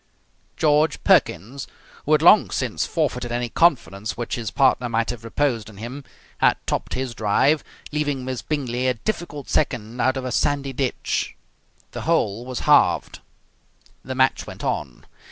[0.57, 1.67] George Perkins,
[2.07, 6.03] who had long since forfeited any confidence which his partner might have reposed in him,
[6.39, 11.35] had topped his drive, leaving Miss Bingley a difficult second out of a sandy ditch.
[11.91, 13.19] The hole was halved.
[14.03, 15.05] The match went on.